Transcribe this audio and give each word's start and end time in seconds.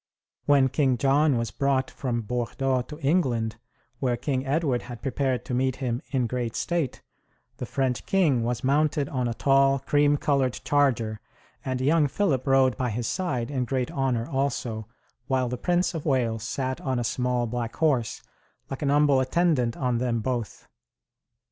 When 0.47 0.67
King 0.67 0.97
John 0.97 1.37
was 1.37 1.51
brought 1.51 1.91
from 1.91 2.23
Bordeaux 2.23 2.81
to 2.81 2.99
England, 3.01 3.57
where 3.99 4.17
King 4.17 4.47
Edward 4.47 4.81
had 4.81 5.03
prepared 5.03 5.45
to 5.45 5.53
meet 5.53 5.75
him 5.75 6.01
in 6.09 6.25
great 6.25 6.55
state, 6.55 7.03
the 7.57 7.67
French 7.67 8.07
king 8.07 8.41
was 8.41 8.63
mounted 8.63 9.07
on 9.09 9.27
a 9.27 9.35
tall, 9.35 9.77
cream 9.77 10.17
colored 10.17 10.53
charger, 10.63 11.19
and 11.63 11.79
young 11.81 12.07
Philip 12.07 12.47
rode 12.47 12.75
by 12.77 12.89
his 12.89 13.05
side 13.05 13.51
in 13.51 13.63
great 13.65 13.91
honor 13.91 14.27
also, 14.27 14.87
while 15.27 15.47
the 15.49 15.55
Prince 15.59 15.93
of 15.93 16.03
Wales 16.03 16.41
sat 16.41 16.81
on 16.81 16.97
a 16.97 17.03
small 17.03 17.45
black 17.45 17.75
horse, 17.75 18.23
like 18.71 18.81
an 18.81 18.89
humble 18.89 19.19
attendant 19.19 19.77
on 19.77 19.99
them 19.99 20.19
both. 20.21 20.67